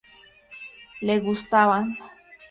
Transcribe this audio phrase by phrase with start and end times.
[1.03, 1.85] Le gustaban.